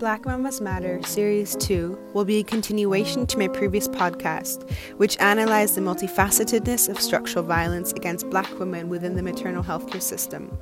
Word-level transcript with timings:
Black 0.00 0.24
Mamas 0.24 0.62
Matter 0.62 1.02
Series 1.02 1.54
2 1.56 2.12
will 2.14 2.24
be 2.24 2.38
a 2.38 2.42
continuation 2.42 3.26
to 3.26 3.36
my 3.36 3.48
previous 3.48 3.86
podcast, 3.86 4.66
which 4.96 5.18
analyzed 5.20 5.74
the 5.74 5.82
multifacetedness 5.82 6.88
of 6.88 6.98
structural 6.98 7.44
violence 7.44 7.92
against 7.92 8.30
black 8.30 8.58
women 8.58 8.88
within 8.88 9.14
the 9.14 9.22
maternal 9.22 9.62
healthcare 9.62 10.00
system. 10.00 10.58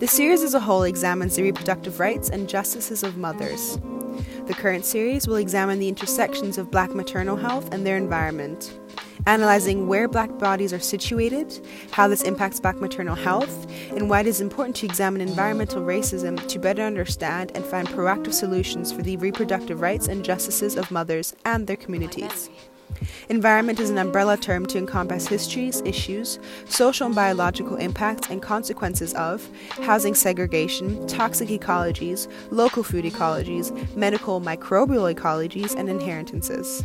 The 0.00 0.06
series 0.06 0.42
as 0.42 0.52
a 0.52 0.60
whole 0.60 0.82
examines 0.82 1.36
the 1.36 1.44
reproductive 1.44 1.98
rights 1.98 2.28
and 2.28 2.46
justices 2.46 3.02
of 3.02 3.16
mothers. 3.16 3.78
The 4.46 4.54
current 4.54 4.84
series 4.84 5.26
will 5.26 5.36
examine 5.36 5.78
the 5.78 5.88
intersections 5.88 6.58
of 6.58 6.70
black 6.70 6.94
maternal 6.94 7.36
health 7.36 7.72
and 7.72 7.86
their 7.86 7.96
environment 7.96 8.78
analyzing 9.26 9.88
where 9.88 10.08
black 10.08 10.36
bodies 10.38 10.72
are 10.72 10.80
situated, 10.80 11.60
how 11.90 12.08
this 12.08 12.22
impacts 12.22 12.60
black 12.60 12.76
maternal 12.80 13.14
health, 13.14 13.66
and 13.90 14.08
why 14.08 14.20
it 14.20 14.26
is 14.26 14.40
important 14.40 14.76
to 14.76 14.86
examine 14.86 15.20
environmental 15.20 15.82
racism 15.82 16.46
to 16.48 16.58
better 16.58 16.82
understand 16.82 17.52
and 17.54 17.64
find 17.64 17.88
proactive 17.88 18.32
solutions 18.32 18.92
for 18.92 19.02
the 19.02 19.16
reproductive 19.16 19.80
rights 19.80 20.08
and 20.08 20.24
justices 20.24 20.76
of 20.76 20.90
mothers 20.90 21.34
and 21.44 21.66
their 21.66 21.76
communities. 21.76 22.50
Environment 23.28 23.78
is 23.78 23.90
an 23.90 23.98
umbrella 23.98 24.36
term 24.36 24.66
to 24.66 24.78
encompass 24.78 25.26
histories, 25.26 25.82
issues, 25.82 26.38
social 26.66 27.06
and 27.06 27.14
biological 27.14 27.76
impacts 27.76 28.28
and 28.30 28.42
consequences 28.42 29.14
of 29.14 29.48
housing 29.82 30.14
segregation, 30.14 31.06
toxic 31.06 31.48
ecologies, 31.48 32.28
local 32.50 32.82
food 32.82 33.04
ecologies, 33.04 33.72
medical 33.94 34.40
microbial 34.40 35.12
ecologies, 35.14 35.74
and 35.76 35.88
inheritances. 35.88 36.82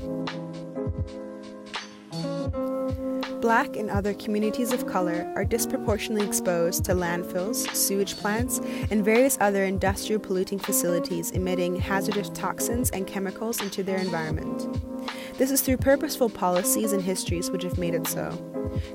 Black 3.43 3.75
and 3.75 3.89
other 3.89 4.13
communities 4.13 4.71
of 4.71 4.87
color 4.87 5.29
are 5.35 5.43
disproportionately 5.43 6.25
exposed 6.25 6.85
to 6.85 6.93
landfills, 6.93 7.69
sewage 7.75 8.15
plants, 8.15 8.61
and 8.89 9.03
various 9.03 9.37
other 9.41 9.65
industrial 9.65 10.21
polluting 10.21 10.57
facilities 10.57 11.31
emitting 11.31 11.75
hazardous 11.75 12.29
toxins 12.29 12.89
and 12.91 13.05
chemicals 13.05 13.61
into 13.61 13.83
their 13.83 13.97
environment. 13.97 14.92
This 15.37 15.51
is 15.51 15.61
through 15.61 15.77
purposeful 15.77 16.29
policies 16.29 16.93
and 16.93 17.01
histories 17.01 17.49
which 17.49 17.63
have 17.63 17.77
made 17.77 17.95
it 17.95 18.07
so. 18.07 18.29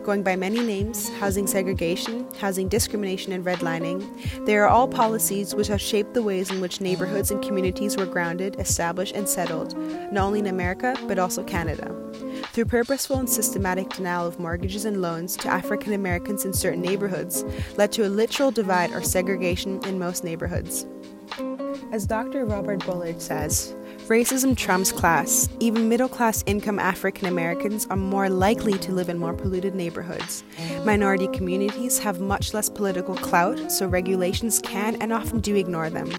Going 0.03 0.22
by 0.22 0.36
many 0.36 0.61
names 0.61 1.08
housing 1.19 1.47
segregation, 1.47 2.27
housing 2.39 2.69
discrimination, 2.69 3.33
and 3.33 3.45
redlining 3.45 4.47
they 4.47 4.56
are 4.56 4.69
all 4.69 4.86
policies 4.86 5.55
which 5.55 5.69
have 5.69 5.80
shaped 5.80 6.14
the 6.14 6.22
ways 6.22 6.50
in 6.50 6.61
which 6.61 6.80
neighborhoods 6.80 7.30
and 7.30 7.42
communities 7.42 7.97
were 7.97 8.06
grounded, 8.06 8.58
established, 8.61 9.14
and 9.14 9.28
settled, 9.28 9.77
not 10.12 10.25
only 10.25 10.39
in 10.39 10.47
America 10.47 10.97
but 11.06 11.19
also 11.19 11.42
Canada 11.42 11.95
through 12.52 12.64
purposeful 12.64 13.19
and 13.19 13.28
systematic 13.28 13.89
denial 13.91 14.27
of 14.27 14.39
mortgages 14.39 14.84
and 14.84 15.02
loans 15.02 15.36
to 15.36 15.48
African 15.48 15.92
Americans 15.92 16.45
in 16.45 16.52
certain 16.52 16.80
neighborhoods, 16.80 17.45
led 17.77 17.92
to 17.92 18.06
a 18.06 18.08
literal 18.08 18.50
divide 18.50 18.92
or 18.92 19.02
segregation 19.02 19.80
in 19.86 19.98
most 19.98 20.25
neighborhoods. 20.25 20.86
As 21.92 22.06
Dr. 22.06 22.44
Robert 22.44 22.84
Bullard 22.84 23.20
says, 23.20 23.74
racism 24.08 24.56
trumps 24.56 24.92
class. 24.92 25.48
Even 25.60 25.88
middle 25.88 26.08
class 26.08 26.44
income 26.46 26.78
African 26.78 27.26
Americans 27.26 27.86
are 27.90 27.96
more 27.96 28.28
likely 28.28 28.78
to 28.78 28.92
live 28.92 29.08
in 29.08 29.18
more 29.18 29.34
polluted 29.34 29.74
neighborhoods. 29.74 30.44
Minority 30.84 31.28
communities 31.28 31.98
have 31.98 32.20
much 32.20 32.54
less 32.54 32.68
political 32.68 33.14
clout, 33.14 33.72
so 33.72 33.86
regulations 33.86 34.60
can 34.60 35.00
and 35.02 35.12
often 35.12 35.40
do 35.40 35.56
ignore 35.56 35.90
them. 35.90 36.10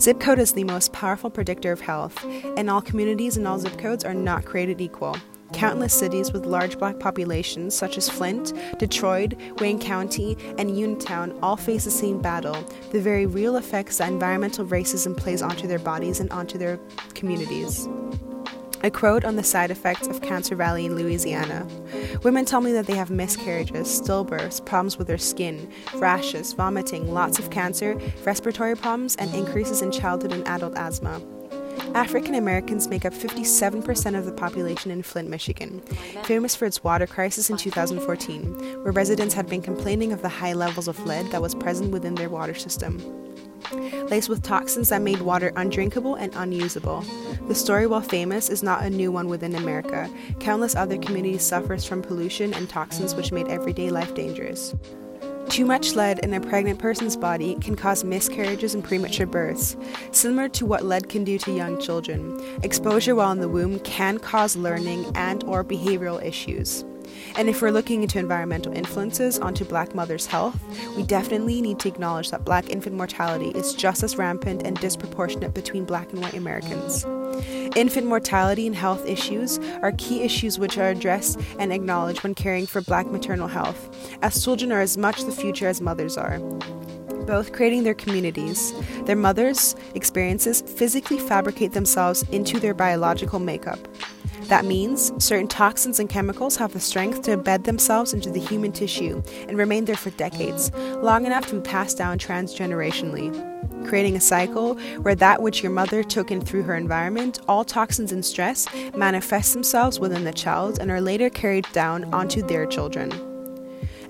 Zip 0.00 0.20
code 0.20 0.38
is 0.38 0.52
the 0.52 0.64
most 0.64 0.92
powerful 0.92 1.30
predictor 1.30 1.72
of 1.72 1.80
health, 1.80 2.24
and 2.56 2.70
all 2.70 2.82
communities 2.82 3.36
and 3.36 3.46
all 3.46 3.58
zip 3.58 3.78
codes 3.78 4.04
are 4.04 4.14
not 4.14 4.44
created 4.44 4.80
equal. 4.80 5.16
Countless 5.52 5.92
cities 5.92 6.32
with 6.32 6.46
large 6.46 6.78
black 6.78 6.98
populations, 6.98 7.74
such 7.74 7.96
as 7.96 8.08
Flint, 8.08 8.52
Detroit, 8.78 9.34
Wayne 9.60 9.78
County, 9.78 10.36
and 10.58 10.76
Uniontown, 10.76 11.38
all 11.42 11.56
face 11.56 11.84
the 11.84 11.90
same 11.90 12.20
battle 12.20 12.56
the 12.90 13.00
very 13.00 13.26
real 13.26 13.56
effects 13.56 13.98
that 13.98 14.10
environmental 14.10 14.66
racism 14.66 15.16
plays 15.16 15.42
onto 15.42 15.66
their 15.66 15.78
bodies 15.78 16.20
and 16.20 16.30
onto 16.30 16.58
their 16.58 16.78
communities. 17.14 17.88
A 18.84 18.90
quote 18.90 19.24
on 19.24 19.36
the 19.36 19.44
side 19.44 19.70
effects 19.70 20.08
of 20.08 20.22
Cancer 20.22 20.60
Alley 20.60 20.86
in 20.86 20.96
Louisiana. 20.96 21.68
Women 22.24 22.44
tell 22.44 22.60
me 22.60 22.72
that 22.72 22.86
they 22.86 22.96
have 22.96 23.10
miscarriages, 23.10 23.86
stillbirths, 23.86 24.64
problems 24.64 24.98
with 24.98 25.06
their 25.06 25.18
skin, 25.18 25.70
rashes, 25.94 26.52
vomiting, 26.52 27.14
lots 27.14 27.38
of 27.38 27.50
cancer, 27.50 27.96
respiratory 28.24 28.76
problems, 28.76 29.14
and 29.16 29.32
increases 29.34 29.82
in 29.82 29.92
childhood 29.92 30.32
and 30.32 30.46
adult 30.48 30.76
asthma. 30.76 31.22
African 31.94 32.34
Americans 32.34 32.88
make 32.88 33.04
up 33.04 33.12
57% 33.12 34.18
of 34.18 34.24
the 34.24 34.32
population 34.32 34.90
in 34.90 35.02
Flint, 35.02 35.28
Michigan, 35.28 35.80
famous 36.24 36.56
for 36.56 36.64
its 36.64 36.82
water 36.82 37.06
crisis 37.06 37.50
in 37.50 37.58
2014, 37.58 38.82
where 38.82 38.92
residents 38.92 39.34
had 39.34 39.46
been 39.46 39.60
complaining 39.60 40.12
of 40.12 40.22
the 40.22 40.28
high 40.28 40.54
levels 40.54 40.88
of 40.88 41.04
lead 41.04 41.30
that 41.32 41.42
was 41.42 41.54
present 41.54 41.90
within 41.90 42.14
their 42.14 42.30
water 42.30 42.54
system. 42.54 42.98
Laced 44.08 44.28
with 44.28 44.42
toxins 44.42 44.88
that 44.88 45.02
made 45.02 45.20
water 45.20 45.52
undrinkable 45.56 46.14
and 46.14 46.32
unusable. 46.34 47.04
The 47.48 47.54
story, 47.54 47.86
while 47.86 48.00
famous, 48.00 48.48
is 48.48 48.62
not 48.62 48.84
a 48.84 48.90
new 48.90 49.12
one 49.12 49.28
within 49.28 49.54
America. 49.54 50.10
Countless 50.40 50.74
other 50.74 50.98
communities 50.98 51.42
suffer 51.42 51.76
from 51.78 52.02
pollution 52.02 52.54
and 52.54 52.68
toxins 52.68 53.14
which 53.14 53.32
made 53.32 53.48
everyday 53.48 53.90
life 53.90 54.14
dangerous. 54.14 54.74
Too 55.52 55.66
much 55.66 55.94
lead 55.94 56.20
in 56.20 56.32
a 56.32 56.40
pregnant 56.40 56.78
person's 56.78 57.14
body 57.14 57.56
can 57.56 57.76
cause 57.76 58.04
miscarriages 58.04 58.74
and 58.74 58.82
premature 58.82 59.26
births, 59.26 59.76
similar 60.10 60.48
to 60.48 60.64
what 60.64 60.82
lead 60.82 61.10
can 61.10 61.24
do 61.24 61.36
to 61.40 61.52
young 61.52 61.78
children. 61.78 62.42
Exposure 62.62 63.14
while 63.14 63.32
in 63.32 63.40
the 63.40 63.50
womb 63.50 63.78
can 63.80 64.16
cause 64.16 64.56
learning 64.56 65.04
and 65.14 65.44
or 65.44 65.62
behavioral 65.62 66.24
issues. 66.24 66.86
And 67.36 67.50
if 67.50 67.60
we're 67.60 67.70
looking 67.70 68.02
into 68.02 68.18
environmental 68.18 68.72
influences 68.72 69.38
onto 69.38 69.66
black 69.66 69.94
mothers' 69.94 70.24
health, 70.24 70.58
we 70.96 71.02
definitely 71.02 71.60
need 71.60 71.78
to 71.80 71.88
acknowledge 71.88 72.30
that 72.30 72.46
black 72.46 72.70
infant 72.70 72.96
mortality 72.96 73.50
is 73.50 73.74
just 73.74 74.02
as 74.02 74.16
rampant 74.16 74.62
and 74.62 74.78
disproportionate 74.78 75.52
between 75.52 75.84
black 75.84 76.10
and 76.14 76.22
white 76.22 76.32
Americans. 76.32 77.04
Infant 77.74 78.06
mortality 78.06 78.66
and 78.66 78.76
health 78.76 79.06
issues 79.06 79.58
are 79.80 79.92
key 79.92 80.22
issues 80.22 80.58
which 80.58 80.76
are 80.76 80.90
addressed 80.90 81.40
and 81.58 81.72
acknowledged 81.72 82.22
when 82.22 82.34
caring 82.34 82.66
for 82.66 82.82
black 82.82 83.06
maternal 83.06 83.48
health, 83.48 83.88
as 84.20 84.44
children 84.44 84.70
are 84.72 84.82
as 84.82 84.98
much 84.98 85.24
the 85.24 85.32
future 85.32 85.68
as 85.68 85.80
mothers 85.80 86.18
are 86.18 86.38
both 87.26 87.52
creating 87.52 87.84
their 87.84 87.94
communities. 87.94 88.72
Their 89.04 89.16
mothers' 89.16 89.74
experiences 89.94 90.62
physically 90.62 91.18
fabricate 91.18 91.72
themselves 91.72 92.22
into 92.30 92.60
their 92.60 92.74
biological 92.74 93.38
makeup. 93.38 93.78
That 94.48 94.64
means 94.64 95.12
certain 95.24 95.48
toxins 95.48 96.00
and 96.00 96.08
chemicals 96.08 96.56
have 96.56 96.72
the 96.72 96.80
strength 96.80 97.22
to 97.22 97.36
embed 97.36 97.64
themselves 97.64 98.12
into 98.12 98.30
the 98.30 98.40
human 98.40 98.72
tissue 98.72 99.22
and 99.48 99.56
remain 99.56 99.84
there 99.84 99.96
for 99.96 100.10
decades, 100.10 100.72
long 100.74 101.24
enough 101.24 101.46
to 101.46 101.54
be 101.56 101.60
passed 101.62 101.96
down 101.96 102.18
transgenerationally 102.18 103.52
creating 103.86 104.16
a 104.16 104.20
cycle 104.20 104.74
where 105.00 105.14
that 105.14 105.42
which 105.42 105.62
your 105.62 105.72
mother 105.72 106.02
took 106.02 106.30
in 106.30 106.40
through 106.40 106.62
her 106.62 106.76
environment, 106.76 107.40
all 107.48 107.64
toxins 107.64 108.12
and 108.12 108.24
stress, 108.24 108.66
manifest 108.94 109.52
themselves 109.52 109.98
within 109.98 110.24
the 110.24 110.32
child 110.32 110.78
and 110.78 110.90
are 110.90 111.00
later 111.00 111.28
carried 111.28 111.66
down 111.72 112.04
onto 112.14 112.42
their 112.42 112.66
children. 112.66 113.31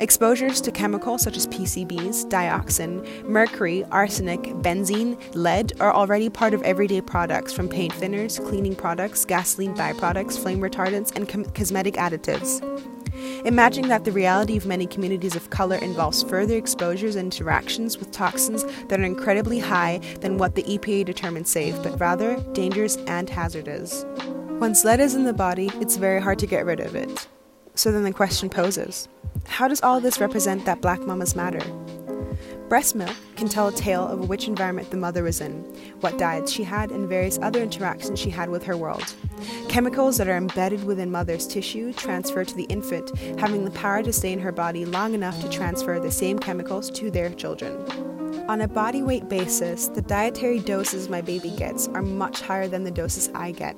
Exposures 0.02 0.60
to 0.62 0.72
chemicals 0.72 1.22
such 1.22 1.36
as 1.36 1.46
PCBs, 1.46 2.26
dioxin, 2.26 3.24
mercury, 3.28 3.84
arsenic, 3.92 4.40
benzene, 4.60 5.16
lead 5.36 5.74
are 5.78 5.94
already 5.94 6.28
part 6.28 6.54
of 6.54 6.62
everyday 6.64 7.00
products 7.00 7.52
from 7.52 7.68
paint 7.68 7.92
thinners, 7.94 8.44
cleaning 8.44 8.74
products, 8.74 9.24
gasoline 9.24 9.72
byproducts, 9.76 10.36
flame 10.36 10.58
retardants, 10.58 11.14
and 11.14 11.28
com- 11.28 11.44
cosmetic 11.44 11.94
additives. 11.94 12.60
Imagining 13.46 13.90
that 13.90 14.04
the 14.04 14.10
reality 14.10 14.56
of 14.56 14.66
many 14.66 14.88
communities 14.88 15.36
of 15.36 15.50
color 15.50 15.76
involves 15.76 16.24
further 16.24 16.56
exposures 16.56 17.14
and 17.14 17.32
interactions 17.32 17.96
with 17.96 18.10
toxins 18.10 18.64
that 18.88 18.98
are 18.98 19.04
incredibly 19.04 19.60
high 19.60 19.98
than 20.20 20.36
what 20.36 20.56
the 20.56 20.64
EPA 20.64 21.04
determines 21.04 21.48
safe, 21.48 21.80
but 21.84 22.00
rather 22.00 22.40
dangerous 22.54 22.96
and 23.06 23.30
hazardous. 23.30 24.04
Once 24.58 24.84
lead 24.84 24.98
is 24.98 25.14
in 25.14 25.22
the 25.22 25.32
body, 25.32 25.70
it's 25.74 25.96
very 25.96 26.20
hard 26.20 26.40
to 26.40 26.46
get 26.48 26.66
rid 26.66 26.80
of 26.80 26.96
it. 26.96 27.28
So 27.76 27.92
then 27.92 28.02
the 28.02 28.12
question 28.12 28.50
poses 28.50 29.08
how 29.47 29.69
does 29.69 29.82
all 29.82 30.00
this 30.00 30.20
represent 30.20 30.64
that 30.64 30.80
black 30.80 31.00
mamas 31.00 31.36
matter? 31.36 31.62
Breast 32.69 32.94
milk 32.94 33.14
can 33.36 33.48
tell 33.48 33.69
a 33.69 33.72
tale 33.72 34.06
of 34.06 34.28
which 34.28 34.48
environment 34.48 34.90
the 34.90 34.96
mother 34.96 35.22
was 35.22 35.43
in, 35.43 35.62
what 36.00 36.17
diets 36.17 36.50
she 36.50 36.62
had, 36.62 36.90
and 36.90 37.06
various 37.06 37.38
other 37.43 37.62
interactions 37.62 38.19
she 38.19 38.31
had 38.31 38.49
with 38.49 38.64
her 38.64 38.76
world. 38.76 39.14
Chemicals 39.69 40.17
that 40.17 40.28
are 40.28 40.37
embedded 40.37 40.84
within 40.84 41.11
mother's 41.11 41.46
tissue 41.46 41.93
transfer 41.93 42.44
to 42.44 42.55
the 42.55 42.64
infant, 42.64 43.11
having 43.38 43.64
the 43.64 43.70
power 43.72 44.02
to 44.02 44.12
stay 44.12 44.32
in 44.32 44.38
her 44.38 44.52
body 44.52 44.87
long 44.87 45.12
enough 45.12 45.38
to 45.43 45.50
transfer 45.50 46.00
the 46.00 46.11
same 46.11 46.38
chemicals 46.38 46.90
to 46.93 47.11
their 47.11 47.28
children. 47.31 48.12
On 48.49 48.61
a 48.61 48.69
body 48.69 49.03
weight 49.03 49.29
basis, 49.29 49.87
the 49.87 50.03
dietary 50.03 50.59
doses 50.59 51.09
my 51.09 51.21
baby 51.21 51.50
gets 51.50 51.87
are 51.89 52.03
much 52.03 52.41
higher 52.41 52.67
than 52.67 52.83
the 52.83 52.91
doses 52.91 53.31
I 53.35 53.53
get. 53.53 53.77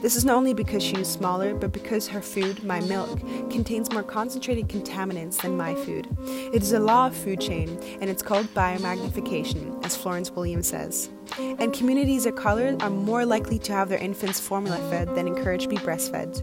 This 0.00 0.14
is 0.14 0.24
not 0.24 0.36
only 0.36 0.54
because 0.54 0.82
she 0.82 0.94
is 0.96 1.08
smaller, 1.08 1.54
but 1.54 1.72
because 1.72 2.06
her 2.08 2.22
food, 2.22 2.62
my 2.62 2.80
milk, 2.82 3.18
contains 3.50 3.90
more 3.92 4.04
concentrated 4.04 4.68
contaminants 4.68 5.42
than 5.42 5.56
my 5.56 5.74
food. 5.74 6.06
It 6.22 6.62
is 6.62 6.72
a 6.72 6.78
law 6.78 7.08
of 7.08 7.16
food 7.16 7.40
chain, 7.40 7.80
and 8.00 8.08
it's 8.08 8.22
called 8.22 8.46
biomagnification, 8.54 9.84
as 9.84 9.96
Florence 9.96 10.30
Williams 10.30 10.68
says. 10.68 11.10
And 11.38 11.72
communities 11.72 12.26
of 12.26 12.36
color 12.36 12.76
are 12.80 12.90
more 12.90 13.26
likely 13.26 13.58
to 13.58 13.72
have 13.72 13.88
their 13.88 13.98
infants 13.98 14.38
formula 14.38 14.78
fed 14.88 15.14
than 15.16 15.26
encouraged 15.26 15.64
to 15.64 15.68
be 15.68 15.78
breastfed. 15.78 16.42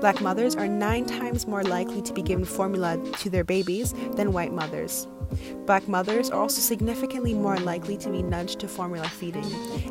Black 0.00 0.20
mothers 0.20 0.56
are 0.56 0.68
nine 0.68 1.06
times 1.06 1.46
more 1.46 1.62
likely 1.62 2.02
to 2.02 2.12
be 2.12 2.22
given 2.22 2.44
formula 2.44 2.98
to 3.18 3.30
their 3.30 3.44
babies 3.44 3.94
than 4.16 4.32
white 4.32 4.52
mothers. 4.52 5.06
Black 5.66 5.86
mothers 5.86 6.30
are 6.30 6.40
also 6.40 6.60
significantly 6.60 7.34
more 7.34 7.58
likely 7.58 7.96
to 7.98 8.10
be 8.10 8.22
nudged 8.22 8.60
to 8.60 8.68
formula 8.68 9.08
feeding, 9.08 9.44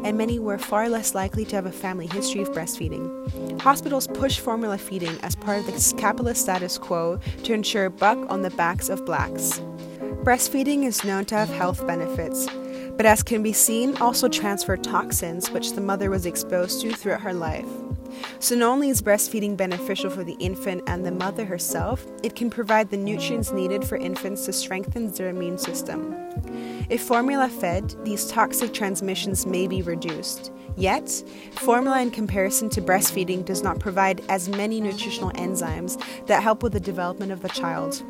and 0.03 0.17
many 0.17 0.39
were 0.39 0.57
far 0.57 0.89
less 0.89 1.13
likely 1.13 1.45
to 1.45 1.55
have 1.55 1.65
a 1.65 1.71
family 1.71 2.07
history 2.07 2.41
of 2.41 2.51
breastfeeding. 2.51 3.61
Hospitals 3.61 4.07
push 4.07 4.39
formula 4.39 4.77
feeding 4.77 5.17
as 5.21 5.35
part 5.35 5.59
of 5.59 5.65
the 5.65 5.93
capitalist 5.97 6.41
status 6.41 6.77
quo 6.77 7.19
to 7.43 7.53
ensure 7.53 7.89
buck 7.89 8.17
on 8.29 8.41
the 8.41 8.49
backs 8.51 8.89
of 8.89 9.05
blacks. 9.05 9.59
Breastfeeding 10.23 10.83
is 10.83 11.03
known 11.03 11.25
to 11.25 11.35
have 11.35 11.49
health 11.49 11.85
benefits, 11.85 12.47
but 12.97 13.05
as 13.05 13.21
can 13.21 13.43
be 13.43 13.53
seen, 13.53 13.95
also 13.97 14.27
transfer 14.27 14.75
toxins 14.75 15.51
which 15.51 15.73
the 15.73 15.81
mother 15.81 16.09
was 16.09 16.25
exposed 16.25 16.81
to 16.81 16.91
throughout 16.91 17.21
her 17.21 17.33
life. 17.33 17.67
So, 18.39 18.55
not 18.55 18.71
only 18.71 18.89
is 18.89 19.01
breastfeeding 19.01 19.57
beneficial 19.57 20.09
for 20.09 20.23
the 20.23 20.37
infant 20.39 20.83
and 20.87 21.05
the 21.05 21.11
mother 21.11 21.45
herself, 21.45 22.05
it 22.23 22.35
can 22.35 22.49
provide 22.49 22.89
the 22.89 22.97
nutrients 22.97 23.51
needed 23.51 23.83
for 23.83 23.97
infants 23.97 24.45
to 24.45 24.53
strengthen 24.53 25.11
their 25.11 25.29
immune 25.29 25.57
system. 25.57 26.15
If 26.89 27.01
formula 27.01 27.49
fed, 27.49 27.95
these 28.05 28.27
toxic 28.27 28.73
transmissions 28.73 29.45
may 29.45 29.67
be 29.67 29.81
reduced. 29.81 30.51
Yet, 30.77 31.09
formula 31.53 32.01
in 32.01 32.11
comparison 32.11 32.69
to 32.69 32.81
breastfeeding 32.81 33.43
does 33.43 33.63
not 33.63 33.79
provide 33.79 34.21
as 34.29 34.47
many 34.47 34.79
nutritional 34.79 35.31
enzymes 35.31 35.99
that 36.27 36.43
help 36.43 36.61
with 36.61 36.73
the 36.73 36.79
development 36.79 37.31
of 37.31 37.41
the 37.41 37.49
child. 37.49 38.03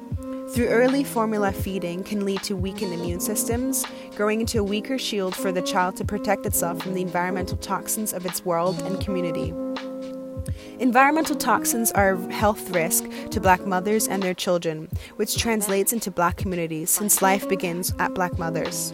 Through 0.50 0.68
early 0.68 1.03
formula 1.03 1.51
feeding 1.51 2.03
can 2.03 2.24
lead 2.24 2.42
to 2.44 2.56
weakened 2.56 2.94
immune 2.94 3.19
systems, 3.19 3.86
growing 4.15 4.42
into 4.42 4.60
a 4.60 4.63
weaker 4.63 4.98
shield 4.98 5.36
for 5.36 5.51
the 5.51 5.62
child 5.62 5.98
to 5.98 6.06
protect 6.06 6.45
itself 6.45 6.81
from 6.81 6.94
the 6.94 7.01
environmental 7.01 7.57
toxins 7.57 8.13
of 8.13 8.25
its 8.25 8.45
world 8.45 8.81
and 8.83 9.01
community. 9.01 9.53
Environmental 10.79 11.35
toxins 11.35 11.91
are 11.94 12.13
a 12.13 12.31
health 12.31 12.69
risk 12.69 13.09
to 13.31 13.41
black 13.41 13.65
mothers 13.65 14.07
and 14.07 14.21
their 14.21 14.35
children, 14.35 14.88
which 15.15 15.35
translates 15.35 15.91
into 15.91 16.12
black 16.12 16.38
communities 16.38 16.91
since 16.91 17.19
life 17.19 17.50
begins 17.50 17.95
at 17.97 18.13
black 18.13 18.38
mothers. 18.38 18.94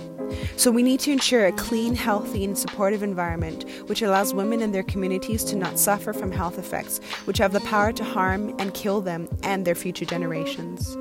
So 0.55 0.71
we 0.71 0.81
need 0.81 1.01
to 1.01 1.11
ensure 1.11 1.45
a 1.45 1.51
clean, 1.51 1.93
healthy, 1.93 2.45
and 2.45 2.57
supportive 2.57 3.03
environment 3.03 3.69
which 3.87 4.01
allows 4.01 4.33
women 4.33 4.61
and 4.61 4.73
their 4.73 4.83
communities 4.83 5.43
to 5.45 5.57
not 5.57 5.77
suffer 5.77 6.13
from 6.13 6.31
health 6.31 6.57
effects 6.57 6.99
which 7.25 7.37
have 7.39 7.51
the 7.51 7.59
power 7.61 7.91
to 7.91 8.03
harm 8.03 8.55
and 8.59 8.73
kill 8.73 9.01
them 9.01 9.27
and 9.43 9.65
their 9.65 9.75
future 9.75 10.05
generations. 10.05 10.97